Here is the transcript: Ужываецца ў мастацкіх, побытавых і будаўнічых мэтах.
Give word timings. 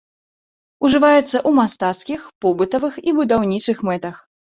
Ужываецца 0.87 1.19
ў 1.23 1.51
мастацкіх, 1.59 2.19
побытавых 2.45 2.97
і 3.07 3.15
будаўнічых 3.19 3.85
мэтах. 3.91 4.15